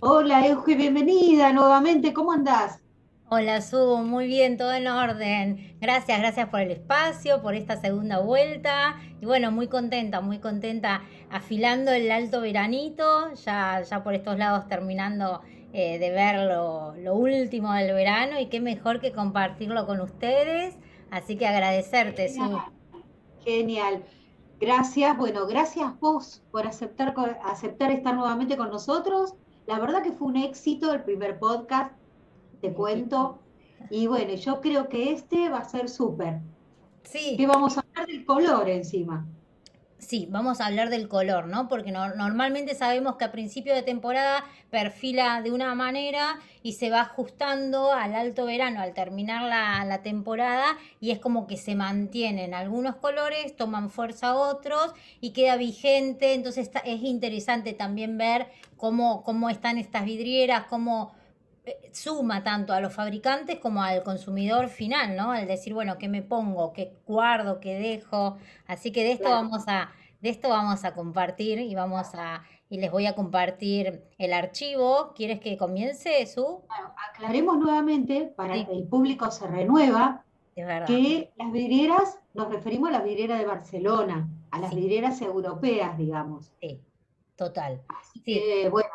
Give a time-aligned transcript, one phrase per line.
[0.00, 2.12] Hola, Euge, bienvenida nuevamente.
[2.12, 2.80] ¿Cómo andás?
[3.28, 5.76] Hola, Su, muy bien, todo en orden.
[5.80, 9.00] Gracias, gracias por el espacio, por esta segunda vuelta.
[9.20, 14.68] Y bueno, muy contenta, muy contenta, afilando el alto veranito, ya, ya por estos lados
[14.68, 20.00] terminando eh, de ver lo, lo último del verano y qué mejor que compartirlo con
[20.00, 20.76] ustedes.
[21.10, 22.42] Así que agradecerte, Su.
[22.42, 22.72] Genial.
[23.44, 24.04] Genial.
[24.60, 25.16] Gracias.
[25.16, 29.34] Bueno, gracias vos por aceptar, aceptar estar nuevamente con nosotros.
[29.66, 31.92] La verdad que fue un éxito el primer podcast,
[32.60, 33.38] te cuento.
[33.90, 36.40] Y bueno, yo creo que este va a ser súper.
[37.02, 39.26] Que Sí, vamos a hablar del color encima.
[39.98, 41.68] Sí, vamos a hablar del color, ¿no?
[41.68, 46.90] Porque no- normalmente sabemos que a principio de temporada perfila de una manera y se
[46.90, 51.74] va ajustando al alto verano al terminar la, la temporada y es como que se
[51.74, 56.34] mantienen algunos colores, toman fuerza otros y queda vigente.
[56.34, 61.14] Entonces está- es interesante también ver cómo, cómo están estas vidrieras, cómo
[61.92, 65.32] suma tanto a los fabricantes como al consumidor final, ¿no?
[65.32, 66.72] Al decir, bueno, ¿qué me pongo?
[66.72, 67.60] ¿Qué guardo?
[67.60, 68.36] ¿Qué dejo?
[68.66, 69.36] Así que de esto Claro.
[69.48, 74.04] vamos a, de esto vamos a compartir y vamos a, y les voy a compartir
[74.18, 75.12] el archivo.
[75.14, 76.62] ¿Quieres que comience, Su?
[76.68, 82.88] Bueno, aclaremos nuevamente, para Sí, el público se renueva, es que las vidrieras, nos referimos
[82.90, 86.52] a las vidrieras de Barcelona, a las Sí, vidrieras europeas, digamos.
[86.60, 86.84] sí,
[87.36, 87.82] total.
[87.88, 88.88] Así Sí, que, bueno,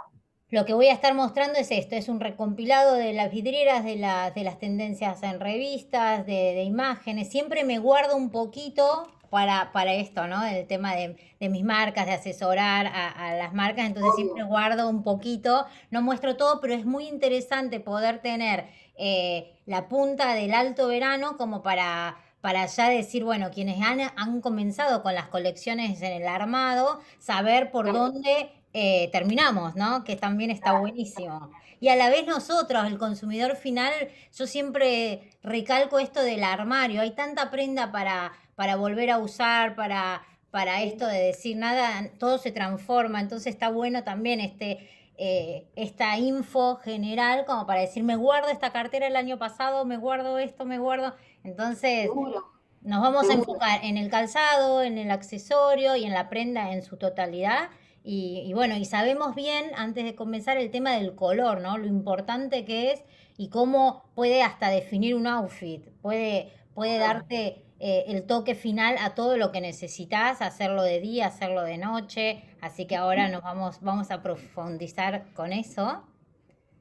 [0.51, 3.95] Lo que voy a estar mostrando es esto, es un recompilado de las vidrieras, de,
[3.95, 7.29] la- de las tendencias en revistas, de, de imágenes.
[7.29, 10.43] Siempre me guardo un poquito para, para esto, ¿no?
[10.43, 14.89] El tema de, de mis marcas, de asesorar a, a las marcas, entonces siempre guardo
[14.89, 15.65] un poquito.
[15.89, 18.65] No muestro todo, pero es muy interesante poder tener
[18.97, 22.17] eh, la punta del alto verano como para...
[22.41, 27.69] Para ya decir, bueno, quienes han, han comenzado con las colecciones en el armado, saber
[27.69, 30.03] por dónde eh, terminamos, ¿no?
[30.03, 31.51] Que también está buenísimo.
[31.79, 33.91] Y a la vez nosotros, el consumidor final,
[34.37, 37.01] yo siempre recalco esto del armario.
[37.01, 42.37] Hay tanta prenda para, para volver a usar, para, para esto de decir nada, todo
[42.37, 43.19] se transforma.
[43.19, 48.71] Entonces está bueno también este, eh, esta info general como para decir, me guardo esta
[48.71, 51.15] cartera el año pasado, me guardo esto, me guardo.
[51.43, 52.45] Entonces, seguro,
[52.81, 56.83] nos vamos a enfocar en el calzado, en el accesorio y en la prenda en
[56.83, 57.69] su totalidad.
[58.03, 61.77] Y, y bueno, y sabemos bien, antes de comenzar, el tema del color, ¿no?
[61.77, 63.03] Lo importante que es
[63.37, 65.87] y cómo puede hasta definir un outfit.
[66.01, 71.27] Puede, puede darte eh, el toque final a todo lo que necesitas, hacerlo de día,
[71.27, 72.43] hacerlo de noche.
[72.61, 76.03] Así que ahora nos vamos, vamos a profundizar con eso.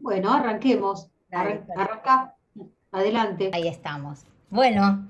[0.00, 1.10] Bueno, arranquemos.
[1.30, 1.80] Arran- perfecto.
[1.80, 2.36] arranca,
[2.92, 3.50] adelante.
[3.52, 4.24] Ahí estamos.
[4.48, 5.08] Bueno,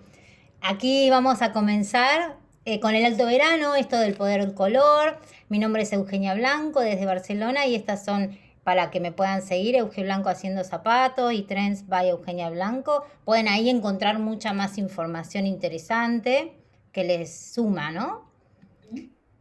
[0.60, 5.18] aquí vamos a comenzar eh, con el alto verano, esto del poder del color.
[5.48, 9.74] Mi nombre es Eugenia Blanco desde Barcelona y estas son para que me puedan seguir,
[9.76, 13.04] Euge Blanco haciendo zapatos y Trends by Eugenia Blanco.
[13.24, 16.52] Pueden ahí encontrar mucha más información interesante
[16.92, 18.30] que les suma, ¿no?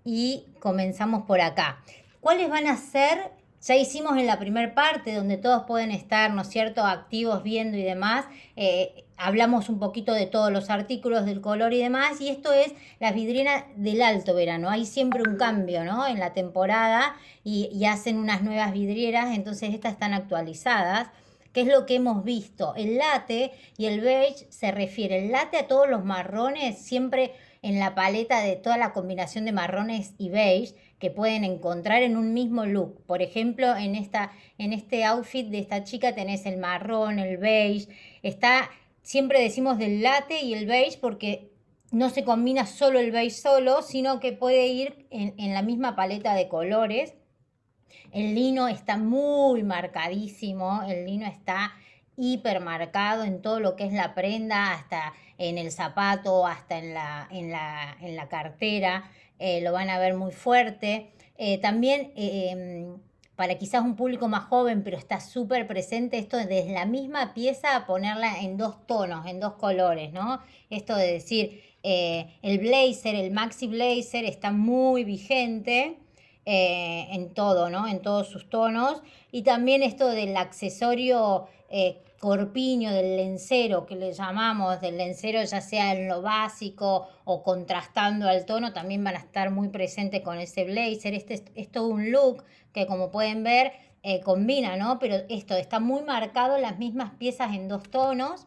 [0.04, 1.84] y comenzamos por acá.
[2.20, 3.32] ¿Cuáles van a ser?
[3.62, 7.78] Ya hicimos en la primera parte, donde todos pueden estar, ¿no es cierto?, activos viendo
[7.78, 8.26] y demás.
[8.56, 12.20] eh, hablamos un poquito de todos los artículos, del color y demás.
[12.22, 14.70] Y esto es las vidrieras del alto verano.
[14.70, 16.08] Hay siempre un cambio, ¿no?
[16.08, 21.10] En la temporada y, hacen unas nuevas vidrieras, entonces estas están actualizadas.
[21.54, 22.76] ¿Qué es lo que hemos visto?
[22.76, 27.80] El late y el beige se refiere el late a todos los marrones, siempre en
[27.80, 32.34] la paleta de toda la combinación de marrones y beige que pueden encontrar en un
[32.34, 33.04] mismo look.
[33.06, 37.88] Por ejemplo, en, esta, en este outfit de esta chica tenés el marrón, el beige.
[38.22, 38.70] Está,
[39.02, 41.52] siempre decimos del late y el beige porque
[41.92, 45.96] no se combina solo el beige solo, sino que puede ir en, en la misma
[45.96, 47.16] paleta de colores.
[48.12, 51.74] El lino está muy marcadísimo, el lino está
[52.20, 57.28] hipermarcado en todo lo que es la prenda, hasta en el zapato, hasta en la,
[57.32, 59.10] en la, en la cartera,
[59.40, 61.12] eh, lo van a ver muy fuerte.
[61.38, 62.98] Eh, también eh, em,
[63.40, 67.86] para quizás un público más joven, pero está súper presente esto de la misma pieza
[67.88, 70.42] ponerla en dos tonos, en dos colores, ¿no?
[70.70, 76.00] Esto de decir, eh, el blazer, el maxi blazer está muy vigente
[76.46, 77.88] eh, en todo, ¿no?
[77.88, 79.02] En todos sus tonos.
[79.32, 85.62] Y también esto del accesorio eh, corpiño, del lencero que le llamamos, del lencero ya
[85.62, 90.38] sea en lo básico o contrastando al tono, también van a estar muy presentes con
[90.38, 91.14] ese blazer.
[91.14, 92.44] Este es, todo un look
[92.74, 93.72] que como pueden ver
[94.04, 95.00] eh, combina, ¿no?
[95.00, 98.46] Pero esto está muy marcado las mismas piezas en dos tonos.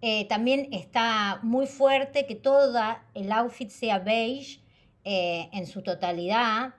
[0.00, 2.78] Eh, también está muy fuerte que todo
[3.14, 4.60] el outfit sea beige
[5.04, 6.74] eh, en su totalidad.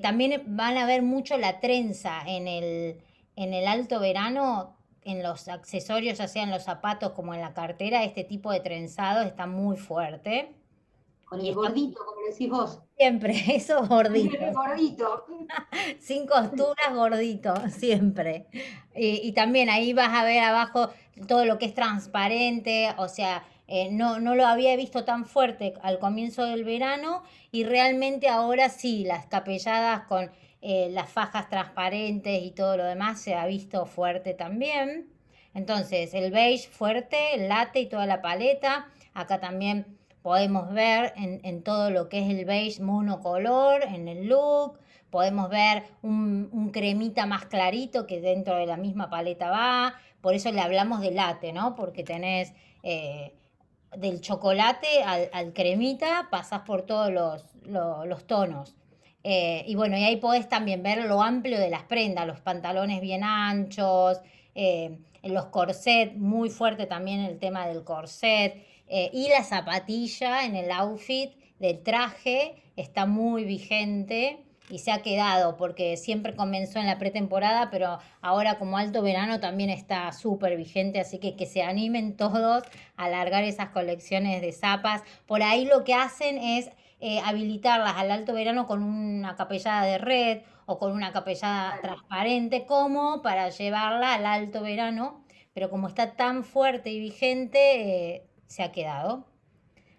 [0.00, 3.02] También van a ver mucho la trenza en el,
[3.34, 7.54] en el alto verano, en los accesorios, ya sea en los zapatos como en la
[7.54, 10.54] cartera, este tipo de trenzado está muy fuerte.
[11.24, 12.80] Con el gordito, como decís vos.
[12.96, 14.36] Siempre, eso gordito.
[14.52, 15.26] gordito.
[15.98, 18.46] Sin costuras, gordito, siempre.
[18.94, 20.90] Y, también ahí vas a ver abajo
[21.26, 25.74] todo lo que es transparente, o sea, eh, no, no lo había visto tan fuerte
[25.82, 30.30] al comienzo del verano y realmente ahora sí, las capelladas con
[30.62, 35.08] eh, las fajas transparentes y todo lo demás se ha visto fuerte también.
[35.54, 38.88] Entonces, el beige fuerte, el latte y toda la paleta.
[39.12, 44.78] Acá también podemos ver en, todo lo que es el beige monocolor, en el look,
[45.10, 50.50] podemos ver un, cremita más clarito que dentro de la misma paleta va, por eso
[50.52, 51.74] le hablamos de latte, ¿no?
[51.74, 52.54] Porque tenés
[52.84, 53.34] eh,
[53.96, 58.76] del chocolate al, cremita, pasás por todos los, tonos.
[59.24, 63.00] Eh, y bueno, y ahí podés también ver lo amplio de las prendas, los pantalones
[63.00, 64.20] bien anchos,
[64.54, 68.56] eh, los corsets, muy fuerte también el tema del corset.
[68.88, 75.02] Eh, y la zapatilla en el outfit del traje está muy vigente y se ha
[75.02, 80.56] quedado porque siempre comenzó en la pretemporada, pero ahora como alto verano también está súper
[80.56, 82.64] vigente, así que que se animen todos
[82.96, 85.02] a alargar esas colecciones de zapas.
[85.26, 86.70] Por ahí lo que hacen es
[87.04, 92.64] eh, habilitarlas al alto verano con una capellada de red o con una capellada transparente
[92.64, 98.62] como para llevarla al alto verano, pero como está tan fuerte y vigente, eh, se
[98.62, 99.26] ha quedado.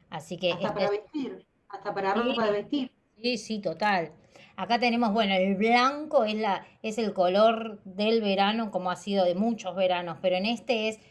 [0.09, 0.53] Así que...
[0.53, 2.91] Hasta para vestir, hasta para ropa de vestir.
[3.21, 4.13] Sí, sí, total.
[4.55, 9.25] Acá tenemos, bueno, el blanco es, la, es el color del verano, como ha sido
[9.25, 11.01] de muchos veranos, pero en este es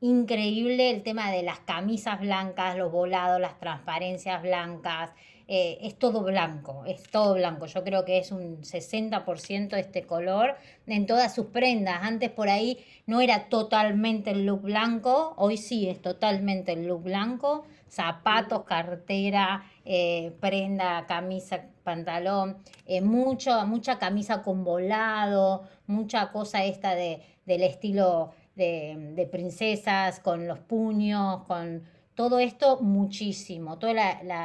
[0.00, 5.12] increíble el tema de las camisas blancas, los volados, las transparencias blancas,
[5.52, 7.66] eh, es todo blanco, es todo blanco.
[7.66, 10.54] Yo creo que es un 60% este color
[10.86, 12.04] en todas sus prendas.
[12.04, 17.02] Antes por ahí no era totalmente el look blanco, hoy sí es totalmente el look
[17.02, 17.64] blanco.
[17.88, 26.94] Zapatos, cartera, eh, prenda, camisa, pantalón, eh, mucho, mucha camisa con volado, mucha cosa esta
[26.94, 31.82] de, del estilo de, de princesas, con los puños, con
[32.20, 33.94] todo esto muchísimo, todo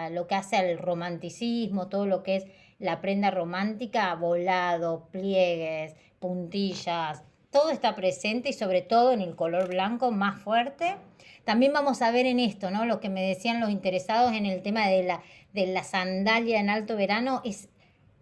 [0.10, 2.46] lo que hace al romanticismo, todo lo que es
[2.80, 9.68] la prenda romántica, volado, pliegues, puntillas, todo está presente y sobre todo en el color
[9.68, 10.96] blanco más fuerte.
[11.44, 12.86] También vamos a ver en esto, ¿no?
[12.86, 15.22] Lo que me decían los interesados en el tema de la,
[15.52, 17.68] de la sandalia en alto verano es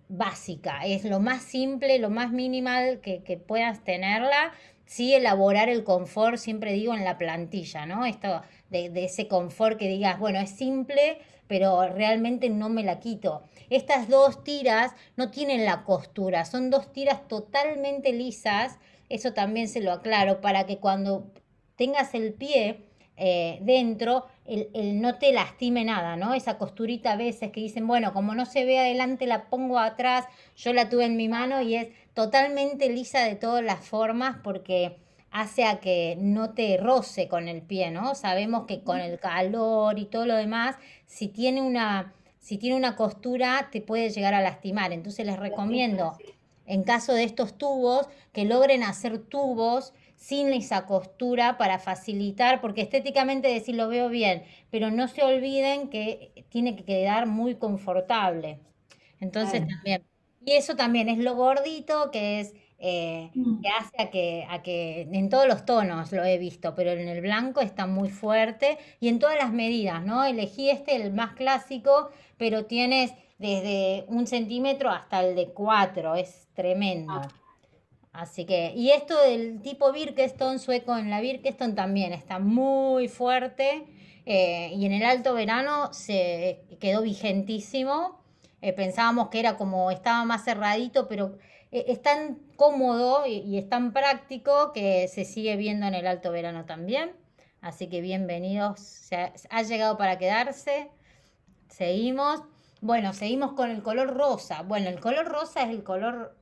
[0.10, 4.52] básica, es lo más simple, lo más minimal que, puedas tenerla
[4.86, 8.06] sí elaborar el confort, siempre digo, en la plantilla, ¿no?
[8.06, 8.42] Esto
[8.82, 13.44] de, ese confort que digas, bueno, es simple, pero realmente no me la quito.
[13.70, 18.80] Estas dos tiras no tienen la costura, son dos tiras totalmente lisas,
[19.10, 21.32] eso también se lo aclaro, para que cuando
[21.76, 22.86] tengas el pie
[23.16, 26.34] eh, dentro, el, no te lastime nada, ¿no?
[26.34, 30.26] Esa costurita a veces que dicen, bueno, como no se ve adelante, la pongo atrás,
[30.56, 34.98] yo la tuve en mi mano y es totalmente lisa de todas las formas porque
[35.34, 38.14] hace a que no te roce con el pie, ¿no?
[38.14, 40.76] Sabemos que con el calor y todo lo demás,
[41.08, 44.94] si tiene una, si tiene una costura, te puede llegar a lastimar.
[44.94, 46.16] Entonces les recomiendo,
[46.68, 52.82] en caso de estos tubos, que logren hacer tubos sin esa costura para facilitar, porque
[52.82, 58.60] estéticamente decir lo veo bien, pero no se olviden que tiene que quedar muy confortable.
[59.20, 60.04] Entonces también,
[60.46, 62.54] y eso también es lo gordito, que es
[62.86, 63.62] eh, mm.
[63.62, 67.08] que hace a que, a que en todos los tonos lo he visto, pero en
[67.08, 70.26] el blanco está muy fuerte y en todas las medidas, ¿no?
[70.26, 76.50] Elegí este, el más clásico, pero tienes desde un centímetro hasta el de cuatro, es
[76.56, 77.14] tremendo.
[77.14, 77.30] Ah.
[78.12, 83.86] Así que, y esto del tipo Birkeston, sueco en la Birkeston también está muy fuerte.
[84.26, 88.20] Eh, y en el alto verano se quedó vigentísimo.
[88.62, 91.38] Eh, pensábamos que era como, estaba más cerradito, pero
[91.74, 96.66] es tan cómodo y, es tan práctico que se sigue viendo en el alto verano
[96.66, 97.12] también.
[97.62, 100.92] Así que bienvenidos, se ha llegado para quedarse.
[101.70, 102.44] Seguimos.
[102.82, 104.62] Bueno, seguimos con el color rosa.
[104.64, 106.36] Bueno, el color rosa es el color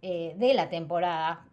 [0.00, 1.44] eh, de la temporada.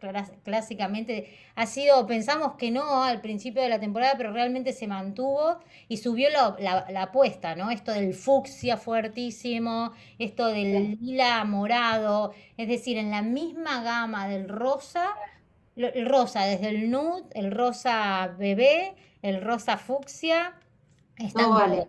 [0.44, 5.58] Clásicamente ha sido, pensamos que no al principio de la temporada, pero realmente se mantuvo
[5.88, 7.72] y subió la, apuesta, ¿no?
[7.72, 14.48] Esto del fucsia fuertísimo, esto del lila morado, es decir, en la misma gama del
[14.48, 15.08] rosa,
[15.76, 20.54] el rosa desde el nude, el rosa bebé, el rosa fucsia,
[21.18, 21.88] están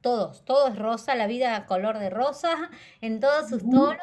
[0.00, 2.70] todos, todo es rosa, la vida color de rosa
[3.00, 3.96] en todos sus tonos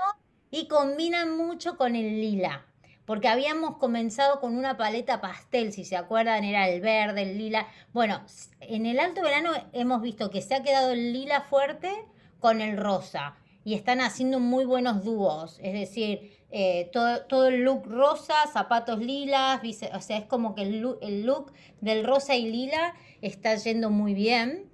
[0.54, 2.64] y combinan mucho con el lila
[3.06, 7.68] porque habíamos comenzado con una paleta pastel, si se acuerdan, era el verde, el lila.
[7.92, 8.22] Bueno,
[8.62, 11.92] en el alto verano hemos visto que se ha quedado el lila fuerte
[12.40, 17.88] con el rosa y están haciendo muy buenos dúos, es decir, eh, todo, el look
[17.88, 19.60] rosa, zapatos lilas,
[19.94, 23.90] o sea, es como que el look, el look del rosa y lila está yendo
[23.90, 24.70] muy bien,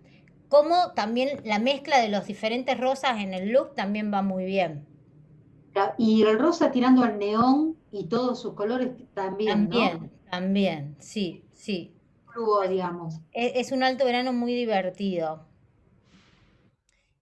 [0.49, 4.85] como también la mezcla de los diferentes rosas en el look también va muy bien.
[5.97, 9.69] Y el rosa tirando al neón y todos sus colores también.
[9.69, 11.95] También, también, sí, sí.
[12.69, 13.15] digamos.
[13.31, 15.45] E, es, un alto verano muy divertido.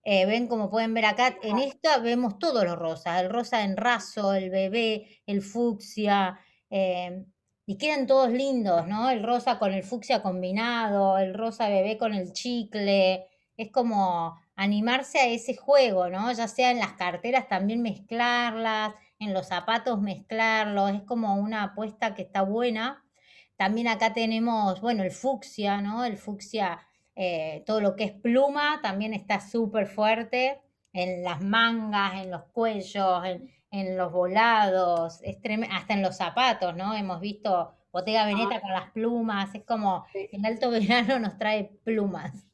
[0.03, 3.75] Eh, ven como pueden ver acá, en esta vemos todos los rosas, el rosa en
[3.75, 7.25] raso, el bebé, el fucsia, eh,
[7.65, 9.09] y quedan todos lindos, ¿no?
[9.09, 15.19] El rosa con el fucsia combinado, el rosa bebé con el chicle, es como animarse
[15.19, 16.31] a ese juego, ¿no?
[16.33, 22.15] Ya sea en las carteras también mezclarlas, en los zapatos mezclarlos, es como una apuesta
[22.15, 23.05] que está buena.
[23.55, 26.03] También acá tenemos, bueno, el fucsia, ¿no?
[26.05, 26.79] El fucsia,
[27.15, 30.59] eh, todo lo que es pluma, también está súper fuerte
[30.91, 33.23] en las mangas, en los cuellos,
[33.71, 35.21] en, los volados,
[35.69, 36.95] hasta en los zapatos, ¿no?
[36.95, 42.46] Hemos visto Bottega Veneta con las plumas, es como en alto verano nos trae plumas.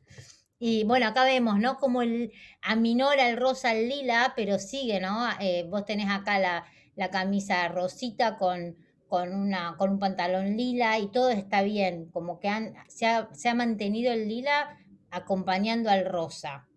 [0.59, 1.77] Y bueno, acá vemos, ¿no?
[1.77, 2.31] Como el
[2.61, 5.27] aminora el rosa al lila, pero sigue, ¿no?
[5.39, 6.65] Eh, vos tenés acá la,
[7.11, 12.47] camisa rosita con, con, una, con un pantalón lila y todo está bien, como que
[12.47, 14.77] han, se, ha, mantenido el lila
[15.11, 16.67] acompañando al rosa.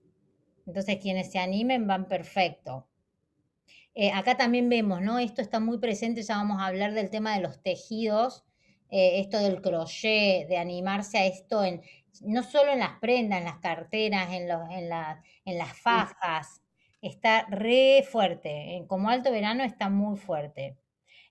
[0.66, 2.88] Entonces quienes se animen van perfecto.
[3.94, 5.18] Eh, acá también vemos, ¿no?
[5.18, 8.44] Esto está muy presente, ya vamos a hablar del tema de los tejidos,
[8.90, 11.82] eh, esto del crochet, de animarse a esto en,
[12.22, 14.90] no solo en las prendas, en las carteras, en, los, en,
[15.44, 16.62] en las fajas,
[17.02, 18.84] está re fuerte.
[18.88, 20.76] Como alto verano está muy fuerte.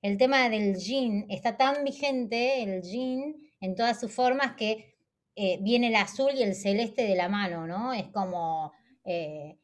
[0.01, 4.96] El tema del jean está tan vigente, el jean, en todas sus formas, que
[5.36, 7.92] eh, viene el azul y el celeste de la mano, ¿no?
[7.92, 8.72] Es como
[9.04, 9.58] eh,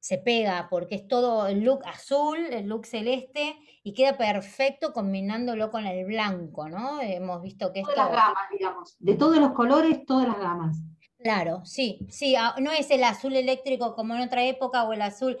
[0.00, 5.70] se pega porque es todo el look azul, el look celeste y queda perfecto combinándolo
[5.70, 7.00] con el blanco, ¿no?
[7.00, 10.78] Hemos visto que todas las gamas, digamos, de todos los colores, todas las gamas.
[11.22, 15.36] Claro, sí, sí, no es el azul eléctrico como en otra época o el azul,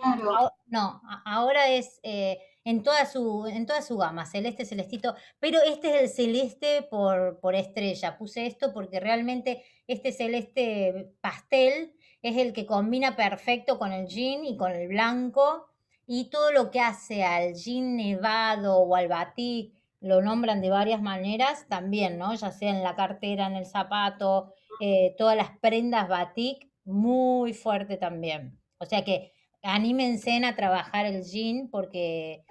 [0.66, 5.88] no, ahora es eh, en, toda su, en toda su gama, celeste, celestito, pero este
[5.88, 12.52] es el celeste por, por estrella, puse esto porque realmente este celeste pastel es el
[12.52, 15.68] que combina perfecto con el jean y con el blanco
[16.06, 21.00] y todo lo que hace al jean nevado o al batik, lo nombran de varias
[21.00, 22.34] maneras también, ¿no?
[22.34, 27.96] Ya sea en la cartera, en el zapato, eh, todas las prendas batik, muy fuerte
[27.96, 28.58] también.
[28.78, 32.44] O sea que anímense a trabajar el jean porque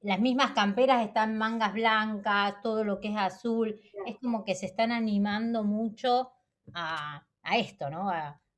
[0.00, 4.66] las mismas camperas están mangas blancas, todo lo que es azul, es como que se
[4.66, 6.32] están animando mucho
[6.74, 8.10] a, esto, ¿no?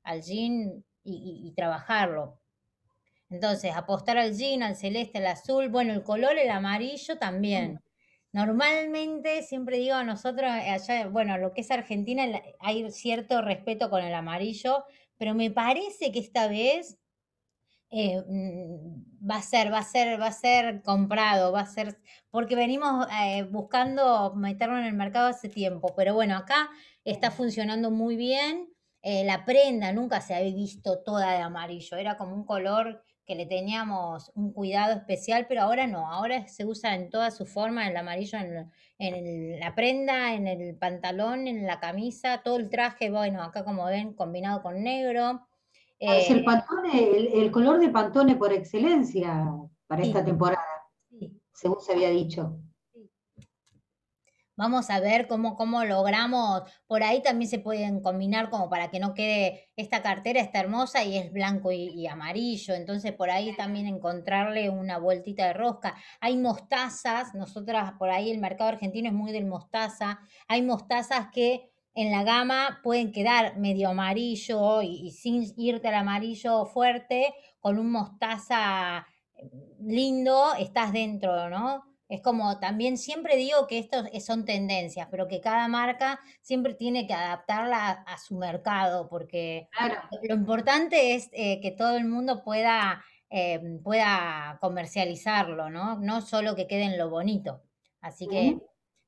[0.03, 2.41] Al jean y trabajarlo.
[3.31, 7.81] Entonces, apostar al jean, al celeste, al azul, bueno, el color, el amarillo también.
[8.33, 12.25] Normalmente, siempre digo a nosotros, allá, bueno, lo que es Argentina,
[12.59, 14.85] hay cierto respeto con el amarillo,
[15.17, 16.99] pero me parece que esta vez
[17.91, 22.01] eh, mm, va a ser, va a ser, va a ser comprado, va a ser,
[22.31, 26.69] porque venimos eh, buscando meterlo en el mercado hace tiempo, pero bueno, acá
[27.05, 28.70] está funcionando muy bien.
[29.03, 33.35] Eh, la prenda nunca se había visto toda de amarillo, era como un color que
[33.35, 37.89] le teníamos un cuidado especial, pero ahora no, ahora se usa en toda su forma,
[37.89, 38.39] el amarillo
[38.99, 43.87] en, la prenda, en el pantalón, en la camisa, todo el traje, bueno, acá como
[43.87, 45.47] ven, combinado con negro.
[46.03, 46.45] Ah, es el,
[46.93, 49.47] eh, el, color de Pantone por excelencia
[49.87, 50.61] para esta temporada,
[51.53, 52.59] según se había dicho.
[54.61, 59.01] Vamos a ver cómo, cómo logramos, por ahí también se pueden combinar como para que
[59.01, 63.87] no quede, esta cartera está hermosa y es blanco y, amarillo, entonces por ahí también
[63.87, 65.95] encontrarle una vueltita de rosca.
[66.21, 71.73] Hay mostazas, nosotras por ahí el mercado argentino es muy del mostaza, hay mostazas que
[71.95, 77.79] en la gama pueden quedar medio amarillo y, y sin irte al amarillo fuerte, con
[77.79, 79.07] un mostaza
[79.81, 81.90] lindo estás dentro, ¿no?
[82.11, 87.07] Es como también siempre digo que esto son tendencias, pero que cada marca siempre tiene
[87.07, 89.69] que adaptarla a, su mercado, porque
[90.25, 96.01] lo importante es eh, que todo el mundo pueda, eh, pueda comercializarlo, ¿no?
[96.01, 97.63] No solo que quede en lo bonito.
[98.01, 98.59] Así que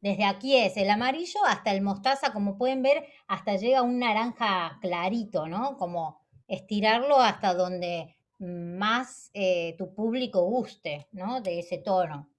[0.01, 4.79] desde aquí es el amarillo hasta el mostaza, como pueden ver, hasta llega un naranja
[4.81, 5.77] clarito, ¿no?
[5.77, 11.41] Como estirarlo hasta donde más eh, tu público guste, ¿no?
[11.41, 12.32] De ese tono.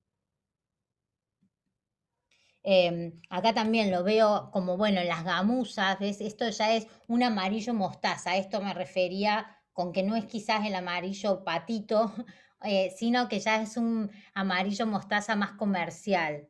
[2.64, 6.22] Em, acá también lo veo como, bueno, en las gamuzas, ¿ves?
[6.22, 8.38] Esto ya es un amarillo mostaza.
[8.38, 12.14] Esto me refería con que no es quizás el amarillo patito,
[12.64, 16.48] eh, sino que ya es un amarillo mostaza más comercial.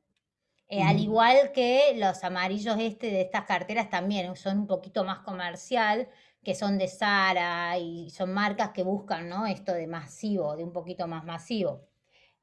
[0.67, 5.19] Eh, al igual que los amarillos este de estas carteras también son un poquito más
[5.19, 6.09] comercial,
[6.43, 9.45] que son de Sara y son marcas que buscan, ¿no?
[9.45, 11.87] Esto de masivo, de un poquito más masivo.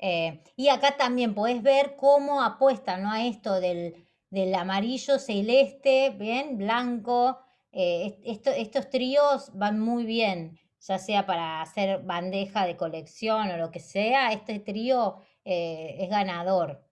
[0.00, 3.12] Eh, y acá también podés ver cómo apuestan, ¿no?
[3.12, 4.06] A esto del,
[4.54, 7.38] amarillo celeste, bien, blanco.
[7.72, 13.80] estos tríos van muy bien ya sea para hacer bandeja de colección o lo que
[13.80, 16.84] sea, este trío eh, es ganador.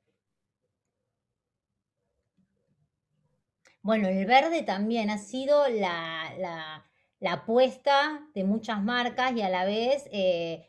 [3.82, 6.84] Bueno, el verde también ha sido la,
[7.26, 10.66] apuesta de muchas marcas y a la vez eh,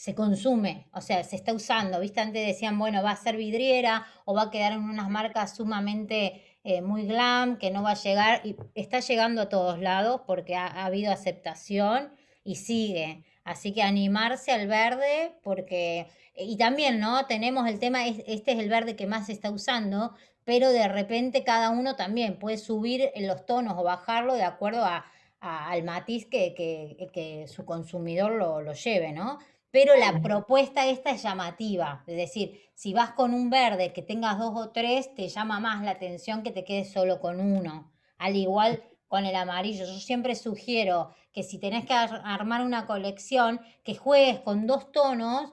[0.00, 2.00] se consume, o sea, se está usando.
[2.00, 2.20] ¿Viste?
[2.20, 6.42] Antes decían, bueno, va a ser vidriera o va a quedar en unas marcas sumamente
[6.64, 10.56] eh, muy glam, que no va a llegar, y está llegando a todos lados porque
[10.56, 12.14] ha habido aceptación
[12.44, 13.24] y sigue.
[13.44, 17.26] Así que animarse al verde porque, y también, ¿no?
[17.26, 20.14] Tenemos el tema, este es el verde que más se está usando,
[20.44, 24.82] pero de repente cada uno también puede subir en los tonos o bajarlo de acuerdo
[24.82, 25.04] a,
[25.40, 29.38] al matiz que, que, su consumidor lo, lo lleve, ¿no?
[29.70, 34.38] Pero la propuesta esta es llamativa, es decir, si vas con un verde que tengas
[34.38, 37.92] dos o tres, te llama más la atención que te quedes solo con uno.
[38.18, 39.84] Al igual con el amarillo.
[39.86, 45.52] Yo siempre sugiero que si tenés que armar una colección, que juegues con dos tonos,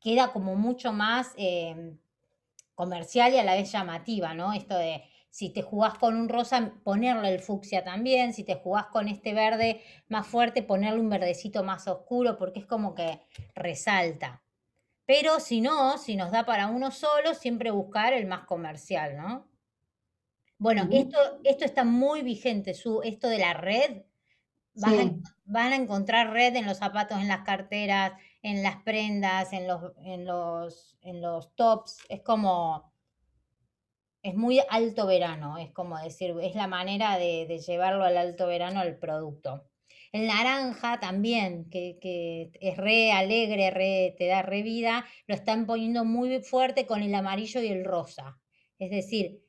[0.00, 1.96] queda como mucho más em,
[2.74, 4.52] comercial y a la vez llamativa, ¿no?
[4.52, 8.86] Esto de si te jugás con un rosa, ponerle el fucsia también, si te jugás
[8.86, 13.20] con este verde más fuerte, ponerle un verdecito más oscuro, porque es como que
[13.54, 14.42] resalta.
[15.06, 19.48] Pero si no, si nos da para uno solo, siempre buscar el más comercial, ¿no?
[20.58, 24.02] Bueno, esto, esto está muy vigente, su, esto de la red.
[24.74, 29.92] Van, a, encontrar red en los zapatos, en las carteras, en las prendas, en los,
[30.04, 31.98] en los, en los tops.
[32.08, 32.92] Es como,
[34.22, 38.80] es muy alto verano, es como decir, es la manera de, llevarlo al alto verano
[38.80, 39.64] al producto.
[40.10, 45.66] El naranja también, que, que, es re alegre, re, te da re vida, lo están
[45.66, 48.38] poniendo muy fuerte con el amarillo y el rosa.
[48.78, 49.42] Es decir,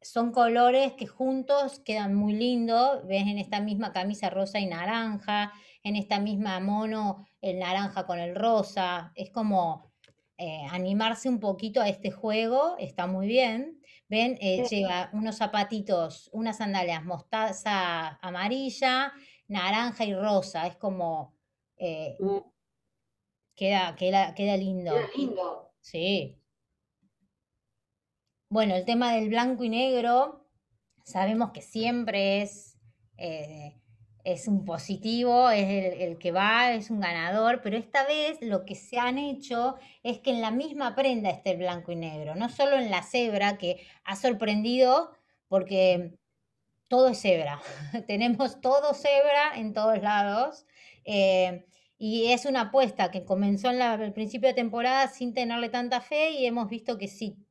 [0.00, 3.06] son colores que juntos quedan muy lindos.
[3.06, 8.18] Ves en esta misma camisa rosa y naranja, en esta misma mono el naranja con
[8.18, 9.12] el rosa.
[9.14, 9.92] Es como
[10.36, 13.77] eh, animarse un poquito a este juego, está muy bien.
[14.08, 19.12] Ven, eh, lleva unos zapatitos, unas sandalias mostaza amarilla,
[19.48, 20.66] naranja y rosa.
[20.66, 21.36] Es como...
[21.76, 22.38] Eh, mm.
[23.54, 24.94] queda, queda, queda lindo.
[24.94, 25.72] Queda lindo.
[25.80, 26.38] Sí.
[28.50, 30.48] Bueno, el tema del blanco y negro,
[31.04, 32.78] sabemos que siempre es,
[33.18, 33.78] eh,
[34.32, 38.74] es un positivo, es el, que va, es un ganador, pero esta vez lo que
[38.74, 42.50] se han hecho es que en la misma prenda esté el blanco y negro, no
[42.50, 45.12] solo en la cebra, que ha sorprendido
[45.48, 46.18] porque
[46.88, 47.60] todo es cebra,
[48.06, 50.66] tenemos todo cebra en todos lados.
[51.04, 51.64] Eh,
[51.96, 56.30] y es una apuesta que comenzó en el principio de temporada sin tenerle tanta fe
[56.30, 57.47] y hemos visto que sí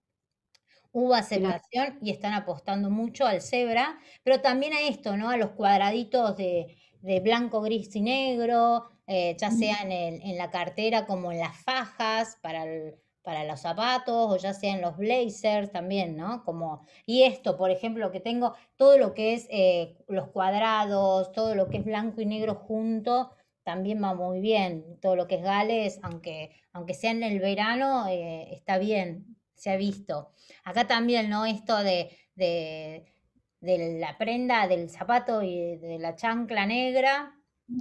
[0.92, 5.30] hubo aceptación y están apostando mucho al cebra, pero también a esto, ¿no?
[5.30, 6.76] A los cuadraditos de,
[7.24, 12.66] blanco, gris y negro, eh, ya sea en, la cartera como en las fajas para,
[13.22, 16.44] para los zapatos o ya sea en los blazers también, ¿no?
[16.44, 21.56] Como, y esto, por ejemplo, que tengo todo lo que es eh, los cuadrados, todo
[21.56, 23.32] lo que es blanco y negro junto,
[23.64, 24.98] también va muy bien.
[25.02, 29.72] Todo lo que es Gales, aunque, aunque sea en el verano, eh, está bien, se
[29.72, 30.32] ha visto.
[30.64, 31.46] Acá también, ¿no?
[31.46, 33.04] Esto de, de,
[34.00, 37.36] la prenda del zapato y de la chancla negra,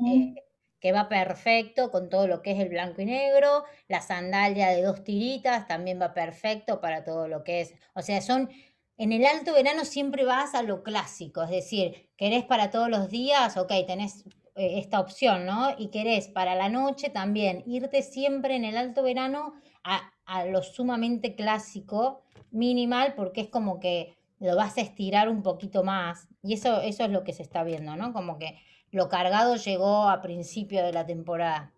[0.06, 0.34] eh,
[0.80, 3.64] que va perfecto con todo lo que es el blanco y negro.
[3.88, 7.74] La sandalia de dos tiritas también va perfecto para todo lo que es.
[7.94, 8.50] O sea, son.
[8.98, 13.10] En el alto verano siempre vas a lo clásico, es decir, querés para todos los
[13.10, 15.74] días, ok, tenés eh, esta opción, ¿no?
[15.76, 19.52] Y querés para la noche también irte siempre en el alto verano
[19.86, 25.84] a, lo sumamente clásico, minimal, porque es como que lo vas a estirar un poquito
[25.84, 26.28] más.
[26.42, 28.12] Y eso, eso es lo que se está viendo, ¿no?
[28.12, 28.58] Como que
[28.90, 31.72] lo cargado llegó a principio de la temporada.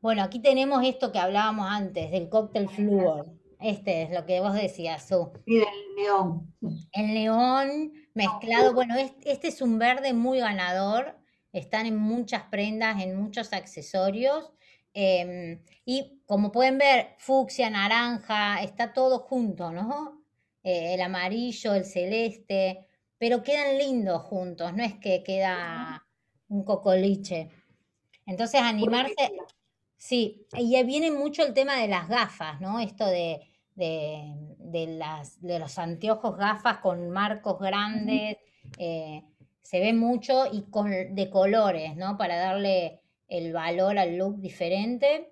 [0.00, 3.26] Bueno, aquí tenemos esto que hablábamos antes, del cóctel flúor.
[3.60, 5.32] Este es lo que vos decías, Su.
[5.46, 5.66] Y del
[5.96, 6.54] neón.
[6.92, 8.94] El neón mezclado, bueno,
[9.24, 11.16] este es un verde muy ganador.
[11.52, 14.52] están en muchas prendas, en muchos accesorios.
[14.94, 20.22] Em, y como pueden ver, fucsia, naranja, está todo junto, ¿no?
[20.62, 22.86] Eh, el amarillo, el celeste,
[23.18, 26.06] pero quedan lindos juntos, no es que queda
[26.48, 27.50] un cocoliche.
[28.24, 29.32] Entonces, animarse,
[29.96, 32.78] sí, y viene mucho el tema de las gafas, ¿no?
[32.78, 33.40] Esto de,
[33.76, 38.36] las, de los anteojos gafas con marcos grandes,
[38.78, 39.24] eh,
[39.60, 42.16] se ve mucho y con, de colores, ¿no?
[42.16, 43.03] Para darle
[43.38, 45.30] el valor al look diferente.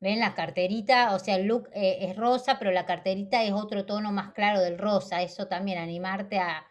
[0.00, 0.20] ¿Ven?
[0.20, 4.12] La carterita, o sea, el look eh, es rosa, pero la carterita es otro tono
[4.12, 5.22] más claro del rosa.
[5.22, 6.66] Eso también, animarte a...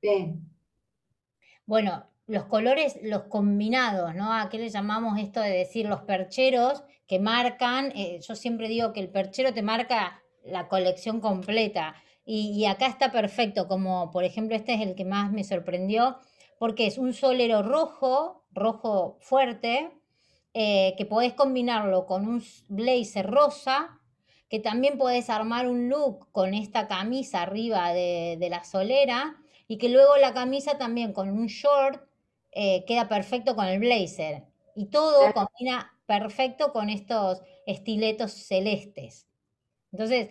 [0.00, 0.34] Sí.
[1.66, 4.32] Bueno, los colores, los combinados, ¿no?
[4.32, 7.92] ¿A qué le llamamos esto de decir los percheros que marcan?
[7.96, 11.96] Eh, yo siempre digo que el perchero te marca la colección completa.
[12.24, 16.18] Y, y, acá está perfecto, como por ejemplo este es el que más me sorprendió,
[16.58, 19.90] porque es un solero rojo, rojo fuerte,
[20.54, 24.00] eh, que podés combinarlo con un blazer rosa,
[24.48, 29.36] que también podés armar un look con esta camisa arriba de, la solera
[29.68, 32.00] y que luego la camisa también con un short
[32.52, 34.44] eh, queda perfecto con el blazer.
[34.74, 39.26] Y todo combina perfecto con estos estiletos celestes.
[39.92, 40.30] Entonces,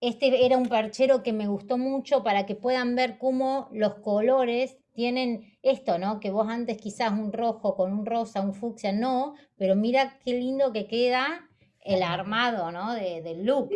[0.00, 4.79] este era un perchero que me gustó mucho para que puedan ver cómo los colores
[4.92, 6.20] tienen esto, ¿no?
[6.20, 10.34] Que vos antes quizás un rojo con un rosa, un fucsia, no, pero mira qué
[10.34, 11.48] lindo que queda
[11.80, 12.94] el armado, ¿no?
[12.94, 13.70] De, del look.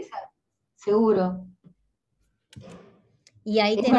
[0.75, 1.47] Seguro.
[3.45, 3.91] Y ahí te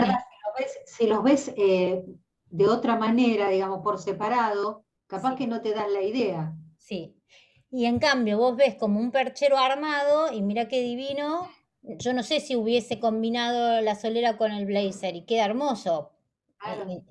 [0.85, 2.05] si los ves, eh,
[2.49, 6.53] de otra manera, digamos, por separado, capaz que no te das la idea.
[6.77, 7.15] Sí.
[7.69, 11.49] Y en cambio, vos ves como un perchero armado y mira qué divino.
[11.81, 16.14] Yo no sé si hubiese combinado la solera con el blazer y queda hermoso,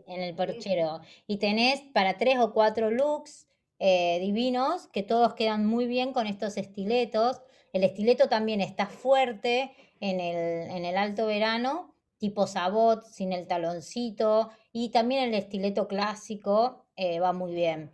[0.07, 1.01] en, el perchero.
[1.27, 3.47] Y tenés para tres o cuatro looks
[3.79, 7.43] eh, divinos que todos quedan muy bien con estos estiletos.
[7.73, 13.47] El estileto también está fuerte en el, en el alto verano, tipo sabot, sin el
[13.47, 14.51] taloncito.
[14.73, 17.91] Y también el estileto clásico eh, va muy bien.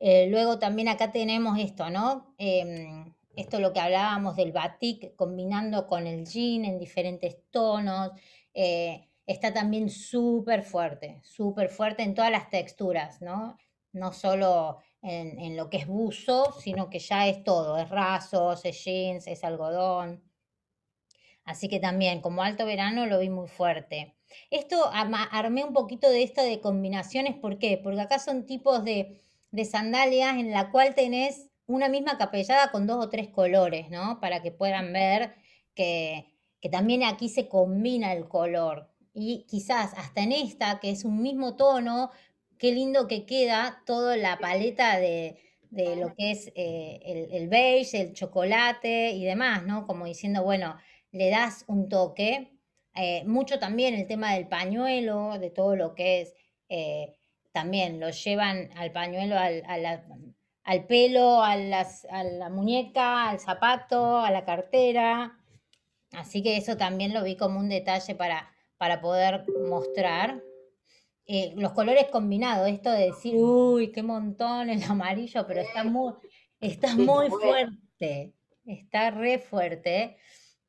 [0.00, 2.34] Eh, luego también acá tenemos esto, ¿no?
[2.38, 8.10] Em, esto lo que hablábamos del batik combinando con el jean en diferentes tonos
[9.32, 13.56] está también súper fuerte, súper fuerte en todas las texturas, ¿no?
[13.92, 18.84] No solo en, lo que es buzo, sino que ya es todo, es rasos, es
[18.84, 20.22] jeans, es algodón.
[21.44, 24.16] Así que también, como alto verano, lo vi muy fuerte.
[24.50, 27.78] Esto armé un poquito de esto de combinaciones, ¿por qué?
[27.82, 32.86] Porque acá son tipos de, de sandalias en la cual tenés una misma capellada con
[32.86, 34.20] dos o tres colores, ¿no?
[34.20, 35.34] Para que puedan ver
[35.74, 41.04] que, que también aquí se combina el color y quizás hasta en esta, que es
[41.04, 42.10] un mismo tono,
[42.58, 45.38] qué lindo que queda toda la paleta de,
[45.70, 49.86] lo que es eh, el, beige, el chocolate y demás, ¿no?
[49.86, 50.76] Como diciendo, bueno,
[51.10, 52.52] le das un toque.
[52.94, 56.34] Eh, mucho también el tema del pañuelo, de todo lo que es,
[56.68, 57.14] eh,
[57.52, 59.62] también lo llevan al pañuelo, al,
[60.64, 65.38] al pelo, a, las, a la muñeca, al zapato, a la cartera.
[66.12, 70.42] Así que eso también lo vi como un detalle para, para poder mostrar.
[71.24, 76.14] Eh, los colores combinados, esto de decir, uy, qué montón el amarillo, pero está muy,
[76.58, 78.34] está muy fuerte,
[78.66, 80.16] está re fuerte.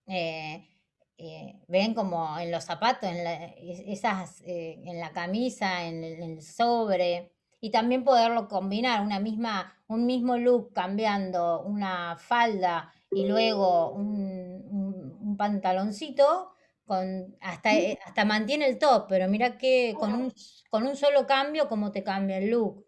[0.06, 0.70] Eh,
[1.18, 7.32] eh, ven como en los zapatos, en la, esas, en la camisa, en el, sobre,
[7.62, 15.36] y también poderlo combinar, una misma, un mismo look cambiando una falda y luego un
[15.36, 16.53] pantaloncito,
[16.86, 20.34] con, hasta, eh, hasta mantiene el top, pero mira que con un,
[20.70, 22.86] con un solo cambio, cómo te cambia el look.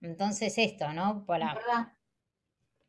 [0.00, 1.24] Entonces esto, ¿no?
[1.26, 1.96] Para...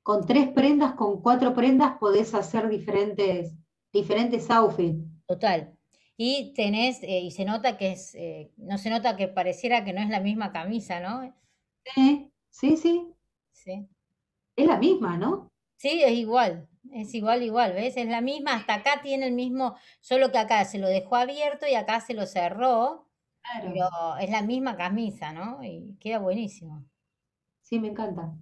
[0.04, 3.54] Con tres prendas, con cuatro prendas podés hacer diferentes,
[3.92, 5.04] diferentes outfits.
[5.26, 5.76] Total.
[6.18, 9.94] Y tenés, eh, y se nota que es, eh, no se nota que pareciera que
[9.94, 11.36] no es la misma camisa, ¿no?
[11.94, 13.12] Sí, sí, sí.
[13.52, 13.90] Sí.
[14.56, 15.52] Es la misma, ¿no?
[15.78, 16.68] Sí, es igual.
[16.92, 17.98] Es igual, igual, ¿ves?
[17.98, 21.68] Es la misma, hasta acá tiene el mismo, solo que acá se lo dejó abierto
[21.68, 23.10] y acá se lo cerró,
[23.62, 25.64] pero es la misma camisa, ¿no?
[25.64, 26.86] Y queda buenísimo.
[27.62, 28.34] Sí, me encanta.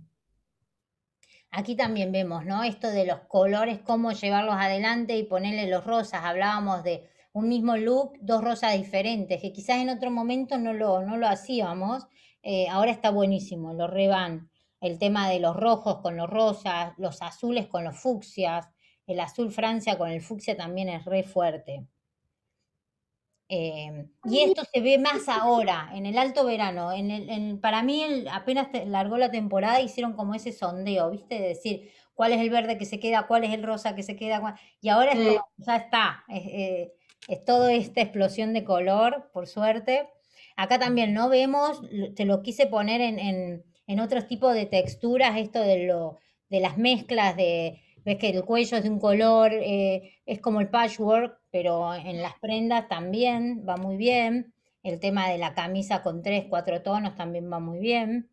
[1.52, 2.64] Aquí también vemos, ¿no?
[2.64, 6.22] Esto de los colores, cómo llevarlos adelante y ponerle los rosas.
[6.24, 11.02] Hablábamos de un mismo look, dos rosas diferentes, que quizás en otro momento no lo,
[11.04, 12.08] no lo hacíamos.
[12.42, 14.50] Eh, ahora está buenísimo, lo reban
[14.84, 18.70] el tema de los rojos con los rosas, los azules con los fucsias,
[19.08, 21.88] el azul Francia con el fucsia también es re fuerte.
[23.48, 26.92] Eh, y esto se ve más ahora, en el alto verano.
[26.92, 31.36] En el, para mí, apenas largó la temporada, hicieron como ese sondeo, ¿viste?
[31.36, 34.16] De decir cuál es el verde que se queda, cuál es el rosa que se
[34.16, 34.60] queda.
[34.82, 35.14] Y ahora
[35.58, 36.26] ya está.
[36.30, 36.94] Eh,
[37.28, 40.10] es, toda esta explosión de color, por suerte.
[40.58, 41.82] Acá también no vemos,
[42.16, 46.20] te lo quise poner en, en, en otros tipos de texturas, esto de, lo,
[46.50, 50.60] de las mezclas de ves que el cuello es de un color, eh, es como
[50.62, 54.54] el patchwork, pero en las prendas también va muy bien.
[54.82, 58.30] El tema de la camisa con tres, cuatro tonos también va muy bien.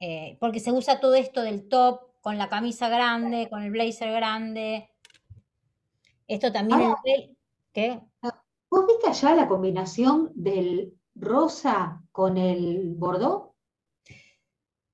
[0.00, 4.12] Eh, porque se usa todo esto del top con la camisa grande, con el blazer
[4.12, 4.88] grande.
[6.26, 6.94] Esto también.
[7.72, 8.00] ¿Qué?
[8.70, 13.49] ¿Vos viste allá la combinación del rosa con el bordó?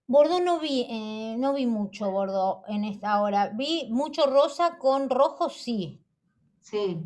[0.08, 3.48] Bordeaux no vi, eh, no vi mucho Bordeaux en esta hora.
[3.48, 6.00] Vi mucho rosa con rojo, sí.
[6.60, 7.02] Sí.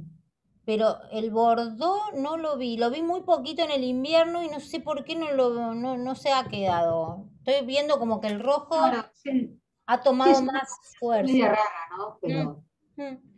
[0.66, 2.76] Pero el Bordeaux no lo vi.
[2.76, 5.96] Lo vi muy poquito en el invierno y no sé por qué no lo no,
[5.96, 7.26] no se ha quedado.
[7.38, 8.76] Estoy viendo como que el rojo
[9.86, 11.32] ha tomado más fuerza.
[11.32, 12.18] Es rara, ¿no?
[12.20, 12.64] Pero...
[12.96, 13.30] Mm, mm.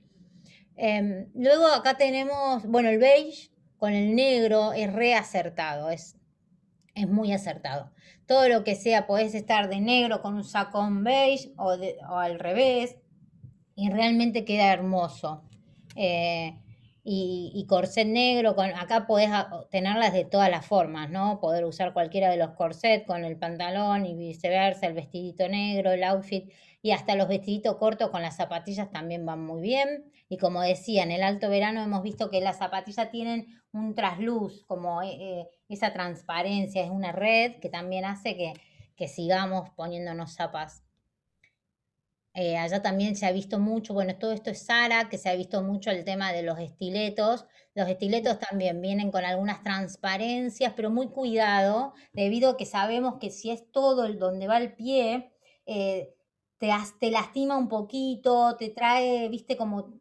[0.74, 6.16] Em, luego acá tenemos, bueno, el beige con el negro es reacertado, es,
[6.94, 7.92] es muy acertado
[8.32, 11.76] todo lo que sea, podés estar de negro con un sacón beige o,
[12.16, 12.96] al revés,
[13.76, 15.42] y realmente queda hermoso.
[15.96, 16.56] Eh,
[17.04, 19.28] y, corset negro, acá podés
[19.70, 21.40] tenerlas de todas las formas, ¿no?
[21.40, 26.02] Poder usar cualquiera de los corsets con el pantalón y viceversa, el vestidito negro, el
[26.02, 30.10] outfit, y hasta los vestiditos cortos con las zapatillas también van muy bien.
[30.30, 34.64] Y como decía, en el alto verano hemos visto que las zapatillas tienen un trasluz,
[34.64, 38.54] como eh, eh, esa transparencia, es una red que también hace que,
[39.08, 40.84] sigamos poniéndonos zapas.
[42.34, 45.34] Eh, allá también se ha visto mucho, bueno, todo esto es Sara, que se ha
[45.34, 47.46] visto mucho el tema de los estiletos.
[47.74, 53.30] Los estiletos también vienen con algunas transparencias, pero muy cuidado, debido a que sabemos que
[53.30, 55.32] si es todo el donde va el pie,
[55.64, 56.14] te,
[57.00, 60.00] te lastima un poquito, te trae, viste, como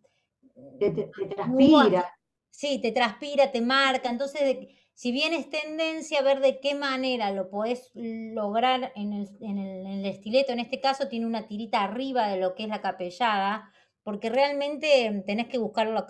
[0.79, 0.91] te,
[1.35, 2.13] transpira.
[2.49, 4.09] Sí, te transpira, te marca.
[4.09, 4.67] Entonces,
[5.01, 10.59] si bien es tendencia ver de qué manera lo podés lograr en el, estileto, en
[10.59, 15.47] este caso tiene una tirita arriba de lo que es la capellada, porque realmente tenés
[15.47, 16.05] que buscarlo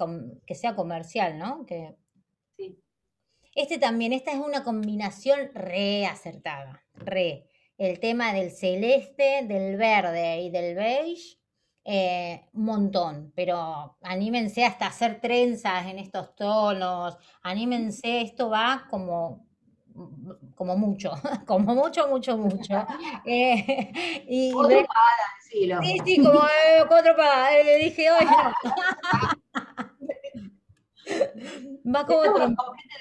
[0.46, 1.66] que sea comercial, ¿no?
[1.66, 1.96] Que...
[2.58, 2.84] Sí.
[3.56, 7.46] Este también, esta es una combinación re acertada, re.
[7.78, 11.41] El tema del celeste, del verde y del beige
[11.84, 19.46] eh, un montón, pero anímense hasta hacer trenzas en estos tonos, anímense, esto va como
[20.56, 21.12] como mucho,
[21.46, 22.86] como mucho, mucho, mucho.
[23.26, 24.86] Eh, y, cuatro
[25.42, 27.52] sí, sí, como eh, cuatro padas.
[27.66, 28.26] le dije, hoy
[31.86, 32.56] Va como de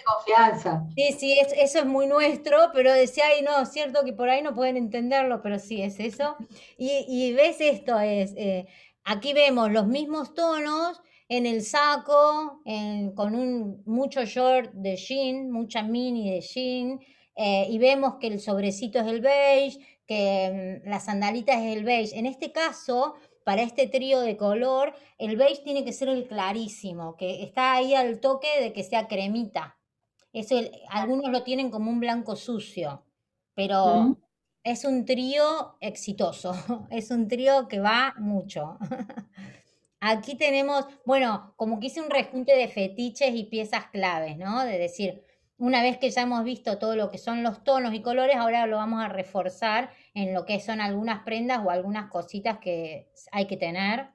[0.05, 0.87] confianza.
[0.97, 4.43] Sí, sí, eso es muy nuestro, pero decía, ay, no, es cierto que por ahí
[4.43, 6.37] no pueden entenderlo, pero sí es eso.
[6.79, 8.67] Y, ves esto, es, eh,
[9.05, 12.61] aquí vemos los mismos tonos en el saco,
[13.15, 17.01] con un mucho short de jean, mucha mini de jean,
[17.37, 21.85] eh, y vemos que el sobrecito es el beige, que mm, la sandalita es el
[21.85, 22.19] beige.
[22.19, 27.17] En este caso, para este trío de color, el beige tiene que ser el clarísimo,
[27.17, 29.79] que está ahí al toque de que sea cremita.
[30.33, 30.49] Es
[30.91, 33.05] algunos lo tienen como un blanco sucio,
[33.55, 34.17] pero
[34.63, 36.53] es un trío exitoso,
[36.91, 38.79] es un trío que va mucho.
[40.01, 44.65] Aquí tenemos, bueno, como que hice un rejunte de fetiches y piezas claves, ¿no?
[44.65, 45.25] De decir,
[45.61, 48.67] una vez que ya hemos visto todo lo que son los tonos y colores, ahora
[48.67, 53.47] lo vamos a reforzar en lo que son algunas prendas o algunas cositas que hay
[53.47, 54.09] que tener.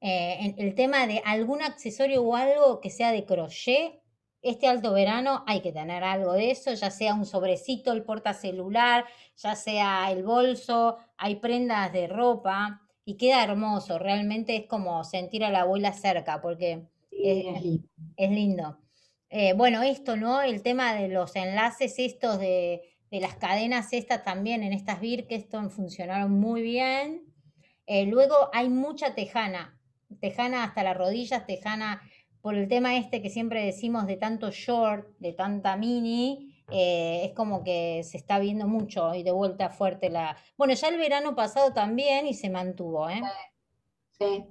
[0.00, 4.00] Eh, el tema de algún accesorio o algo que sea de crochet,
[4.40, 9.04] este alto verano hay que tener algo de eso, ya sea un sobrecito, el portacelular,
[9.36, 15.44] ya sea el bolso, hay prendas de ropa y queda hermoso, realmente es como sentir
[15.44, 18.78] a la abuela cerca porque es lindo.
[19.28, 20.40] Eh, bueno, esto, ¿no?
[20.40, 26.32] El tema de los enlaces estos de, las cadenas estas también en estas Birkeston funcionaron
[26.32, 27.24] muy bien.
[27.86, 29.80] Eh, luego hay mucha tejana,
[30.20, 32.02] tejana hasta las rodillas, tejana
[32.42, 37.32] por el tema este que siempre decimos de tanto short, de tanta mini, eh, es
[37.32, 40.36] como que se está viendo mucho y de vuelta fuerte la...
[40.56, 43.22] Bueno, ya el verano pasado también y se mantuvo, ¿eh?
[44.18, 44.44] Sí.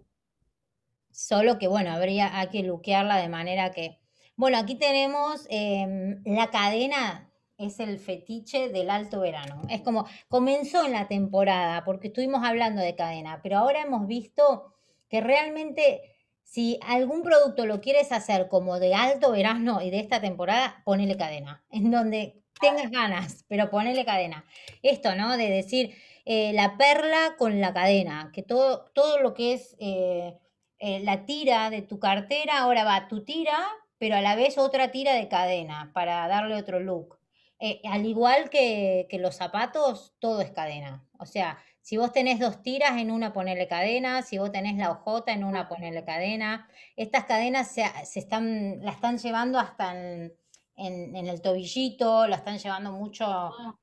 [1.12, 4.00] Solo que, bueno, habría hay que luquearla de manera que
[4.36, 9.62] bueno, aquí tenemos em, la cadena, es el fetiche del alto verano.
[9.69, 14.74] Es como comenzó en la temporada, porque estuvimos hablando de cadena, pero ahora hemos visto
[15.10, 16.02] que realmente
[16.48, 21.17] Si algún producto lo quieres hacer como de alto verano y de esta temporada, ponele
[21.17, 21.65] cadena.
[21.71, 24.45] En donde tengas ganas, pero ponele cadena.
[24.84, 25.38] Esto, ¿no?
[25.38, 25.95] De decir
[26.26, 30.38] eh, la perla con la cadena, que todo, todo lo que es eh,
[30.80, 33.58] eh, la tira de tu cartera, ahora va tu tira,
[33.98, 37.18] pero a la vez otra tira de cadena para darle otro look.
[37.90, 41.06] al igual que, que los zapatos, todo es cadena.
[41.18, 44.90] O sea, si vos tenés dos tiras, en una ponerle cadena, si vos tenés la
[44.90, 46.68] ojota, en una ponerle cadena.
[46.96, 50.36] Estas cadenas se, están, la están llevando hasta en,
[51.16, 53.78] el tobillito, la están llevando mucho ah.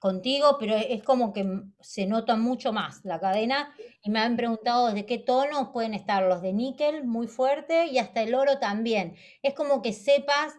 [0.00, 1.46] Contigo, pero es como que
[1.80, 3.72] se nota mucho más la cadena.
[4.02, 7.98] Y me han preguntado de qué tono pueden estar los de níquel, muy fuerte, y
[7.98, 9.14] hasta el oro también.
[9.42, 10.54] Es como que sepas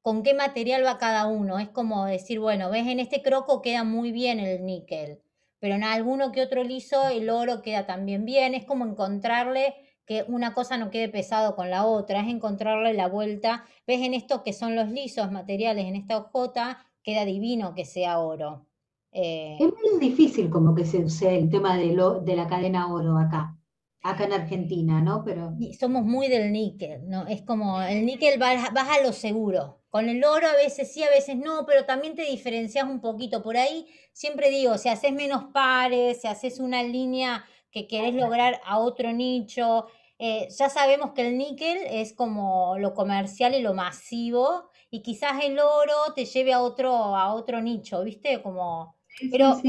[0.00, 1.58] con qué material va cada uno.
[1.58, 5.20] Es como decir, bueno, ves, en este croco queda muy bien el níquel
[5.64, 8.52] pero en alguno que otro liso el oro queda también bien.
[8.52, 13.08] Es como encontrarle que una cosa no quede pesado con la otra, es encontrarle la
[13.08, 13.64] vuelta.
[13.86, 18.18] ¿Ves en esto que son los lisos materiales, en esta hojota, queda divino que sea
[18.18, 18.66] oro?
[19.14, 22.92] Eh, es muy difícil como que se use el tema de, lo, de la cadena
[22.92, 23.56] oro acá
[24.04, 25.24] acá en Argentina, ¿no?
[25.24, 25.54] Pero...
[25.80, 27.26] Somos muy del níquel, ¿no?
[27.26, 29.80] Es como el níquel vas, a lo seguro.
[29.88, 33.42] Con el oro a veces sí, a veces no, pero también te diferencias un poquito.
[33.42, 38.60] Por ahí siempre digo, si haces menos pares, si haces una línea que querés lograr
[38.66, 39.86] a otro nicho,
[40.18, 45.42] eh, ya sabemos que el níquel es como lo comercial y lo masivo, y quizás
[45.42, 48.42] el oro te lleve a otro, a otro nicho, ¿viste?
[48.42, 48.96] Como,
[49.30, 49.60] pero,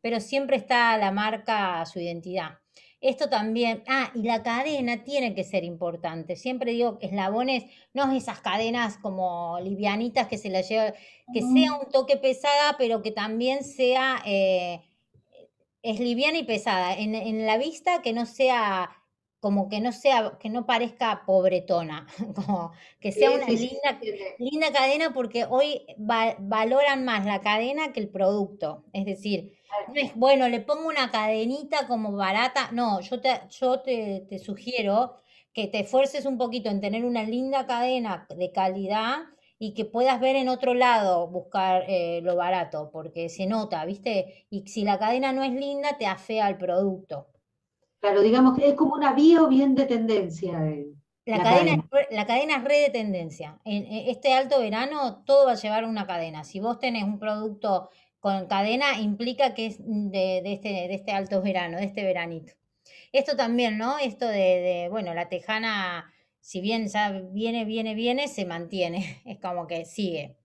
[0.00, 2.58] pero siempre está la marca, su identidad.
[3.04, 6.36] Esto también, ah, y la cadena tiene que ser importante.
[6.36, 10.94] Siempre digo que eslabones, no esas cadenas como livianitas que se la lleva,
[11.30, 14.80] que sea un toque pesada, pero que también sea, eh,
[15.82, 16.96] es liviana y pesada.
[16.96, 18.88] En, la vista que no sea,
[19.44, 24.00] como que no sea, que no parezca pobretona, como que sea una linda,
[24.38, 28.86] linda cadena porque hoy valoran más la cadena que el producto.
[28.94, 29.52] Es decir,
[29.88, 32.70] no es, bueno, le pongo una cadenita como barata.
[32.72, 35.16] No, yo te, yo te, sugiero
[35.52, 39.24] que te esfuerces un poquito en tener una linda cadena de calidad
[39.58, 44.46] y que puedas ver en otro lado buscar eh, lo barato, porque se nota, ¿viste?
[44.48, 47.28] Y si la cadena no es linda, te afea el producto.
[48.04, 50.60] Claro, digamos que es como una bio bien de tendencia.
[51.24, 53.58] la, cadena, la cadena es re de tendencia.
[53.64, 56.44] En este alto verano todo va a llevar una cadena.
[56.44, 57.88] Si vos tenés un producto
[58.20, 62.52] con cadena implica que es de, este, de este alto verano, de este veranito.
[63.10, 63.96] Esto también, ¿no?
[63.96, 69.66] Esto de, bueno, la tejana, si bien ya viene, viene, viene, se mantiene, es como
[69.66, 70.36] que sigue.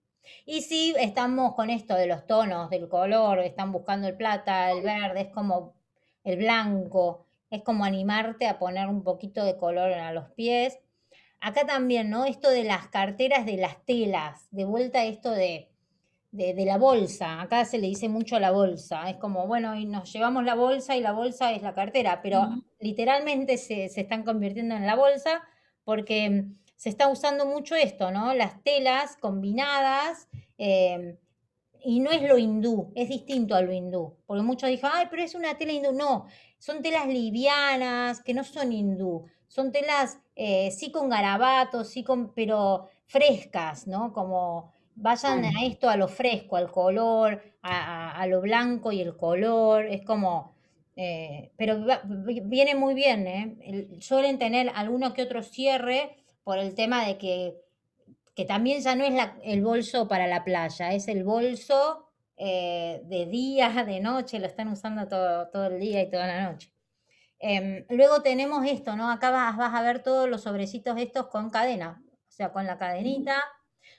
[0.46, 4.82] Y si estamos con esto de los tonos, del color, están buscando el plata, el
[4.82, 5.74] verde, es como
[6.24, 10.80] el blanco, es como animarte a poner un poquito de color a los pies.
[11.40, 12.26] Acá también, ¿no?
[12.26, 15.70] Esto de las carteras de las telas, de vuelta esto de
[16.32, 17.42] de, la bolsa.
[17.42, 19.10] Acá se le dice mucho a la bolsa.
[19.10, 22.48] Es como, bueno, y nos llevamos la bolsa y la bolsa es la cartera, pero
[22.80, 25.42] literalmente se, están convirtiendo en la bolsa
[25.84, 28.34] porque se está usando mucho esto, ¿no?
[28.34, 30.28] Las telas combinadas.
[30.58, 31.18] Em,
[31.82, 34.18] y no es lo hindú, es distinto a lo hindú.
[34.26, 35.94] Porque muchos dicen, ay, pero es una tela hindú.
[35.94, 36.28] No,
[36.60, 39.26] son telas livianas, que no son hindú.
[39.48, 44.14] Son telas, eh, sí con garabatos, sí con, pero frescas, ¿no?
[44.14, 49.86] Como vayan a esto, a lo fresco, al color, a, lo blanco y el color,
[49.86, 50.54] es como,
[50.96, 51.86] eh, pero
[52.44, 53.98] viene muy bien, ¿eh?
[54.02, 57.56] suelen tener alguno que otro cierre por el tema de que,
[58.36, 62.09] que también ya no es el bolso para la playa, es el bolso
[62.40, 66.52] eh, de día, de noche, lo están usando todo, todo el día y toda la
[66.52, 66.74] noche.
[67.40, 69.12] Em, luego tenemos esto, ¿no?
[69.12, 72.78] Acá vas, vas, a ver todos los sobrecitos estos con cadena, o sea, con la
[72.78, 73.44] cadenita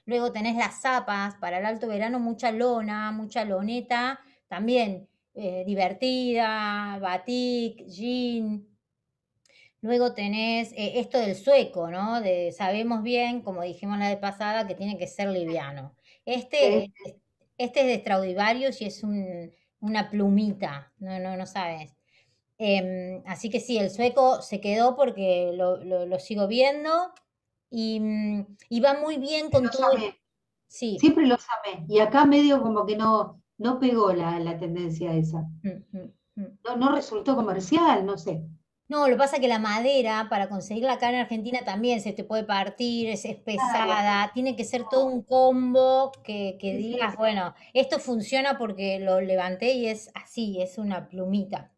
[0.07, 6.99] Luego tenés las zapas para el alto verano, mucha lona, mucha loneta, también eh, divertida,
[7.01, 8.67] batik, jean.
[9.83, 12.21] Luego tenés eh, esto del sueco, ¿no?
[12.21, 15.95] De, sabemos bien, como dijimos la vez pasada, que tiene que ser liviano.
[16.25, 16.93] Este,
[17.65, 19.03] este es de Stradivarius y es
[19.81, 21.93] una plumita, no, no, no sabes.
[22.59, 27.13] Em, así que sí, el sueco se quedó porque lo sigo viendo
[27.71, 29.93] Mm, y, va muy bien con todo.
[30.67, 30.99] Sí.
[30.99, 31.87] Siempre lo amé.
[31.89, 35.43] Y acá medio como que no, no pegó la, tendencia esa.
[35.63, 35.99] Mm,
[36.37, 38.45] mm, no, resultó comercial, no sé.
[38.91, 42.13] No, lo que pasa es que la madera, para conseguirla acá en Argentina también se
[42.13, 47.55] te puede partir, es, pesada, tiene que ser todo un combo que, que digas, bueno,
[47.73, 51.71] esto funciona porque lo levanté y es así, es una plumita.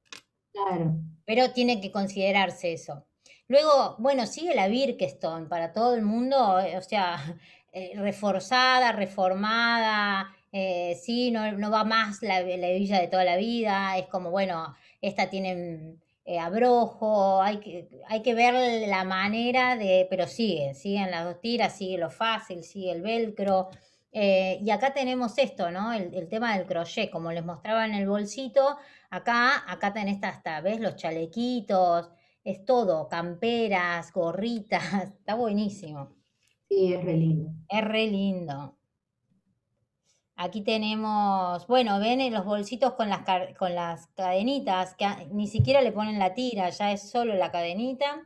[0.55, 0.95] Claro.
[1.27, 3.05] Pero tiene que considerarse eso.
[3.47, 7.19] Luego, bueno, sigue la Birkestone para todo el mundo, eh, o sea,
[7.75, 13.37] eh, reforzada, reformada, eh, sí, no, no, va más la, la hebilla de toda la
[13.37, 15.99] vida, es como, bueno, esta tiene
[16.41, 21.77] abrojo, hay que, hay que ver la manera de, pero sigue, siguen las dos tiras,
[21.77, 23.68] sigue lo fácil, sigue el velcro.
[24.12, 25.93] y acá tenemos esto, ¿no?
[25.93, 28.77] El, el, tema del crochet, como les mostraba en el bolsito,
[29.11, 30.81] acá, acá tenés hasta, ¿ves?
[30.81, 32.11] Los chalequitos,
[32.45, 34.83] es todo, camperas, gorritas,
[35.18, 36.16] está buenísimo.
[36.68, 37.51] Sí, es re lindo.
[37.68, 38.77] Es re lindo.
[40.43, 43.20] Aquí tenemos, bueno, ven los bolsitos con las,
[43.57, 48.22] con las cadenitas, que ni siquiera le ponen la tira, ya es solo la cadenita.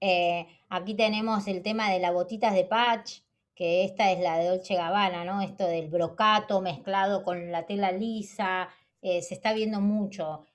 [0.00, 3.20] Eh, aquí tenemos el tema de las botitas de patch,
[3.54, 5.40] que esta es la de Dolce Gabbana, ¿no?
[5.40, 8.68] Esto del brocato mezclado con la tela lisa,
[9.00, 10.46] eh, se está viendo mucho.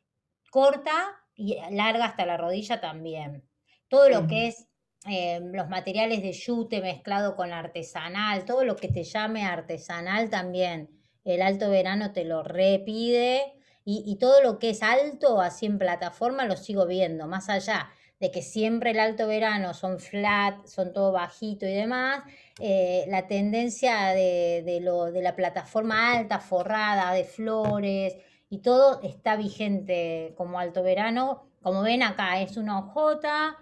[0.49, 0.91] Corta,
[1.35, 3.47] y larga hasta la rodilla también.
[3.87, 4.67] Todo lo que es
[5.09, 10.89] eh, los materiales de yute mezclado con artesanal, todo lo que te llame artesanal también,
[11.23, 13.53] el alto verano te lo repide.
[13.83, 17.89] Y, y todo lo que es alto, así en plataforma, lo sigo viendo, más allá
[18.19, 22.23] de que siempre el alto verano son flat, son todo bajito y demás,
[22.59, 28.15] eh, la tendencia de, de, lo, de la plataforma alta, forrada, de flores,
[28.47, 31.47] y todo está vigente como alto verano.
[31.63, 33.57] Como ven acá, es una hojota,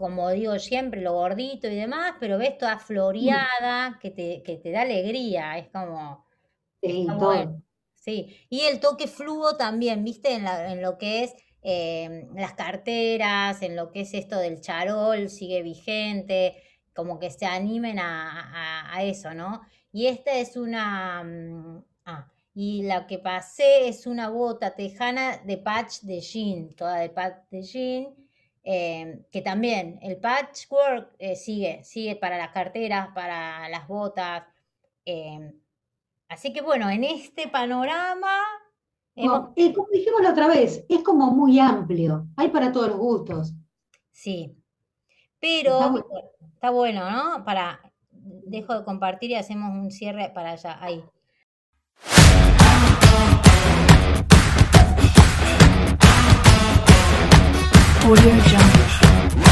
[0.00, 4.70] como digo siempre, lo gordito y demás, pero ves toda floreada, que te, que te
[4.70, 6.24] da alegría, es como...
[6.82, 7.60] Sí, todo.
[7.96, 12.54] Sí, y el toque fluo también, viste, en, la, en lo que es eh, las
[12.54, 16.56] carteras, en lo que es esto del charol, sigue vigente,
[16.94, 19.60] como que se animen a, a, a eso, ¿no?
[19.92, 21.22] Y esta es una...
[21.22, 27.00] Mm, ah, y la que pasé es una bota tejana de patch de jean, toda
[27.00, 28.29] de patch de jean,
[28.62, 34.44] eh, que también el patchwork eh, sigue, sigue para las carteras, para las botas.
[35.04, 35.54] Eh,
[36.28, 38.36] así que bueno, en este panorama...
[39.14, 43.54] como dijimos la otra vez, es como muy amplio, hay para todos los gustos.
[44.12, 44.54] Sí,
[45.38, 47.44] pero está bueno, está bueno ¿no?
[47.44, 47.80] Para,
[48.10, 51.02] dejo de compartir y hacemos un cierre para allá, ahí.
[58.08, 59.49] 我也是这样子说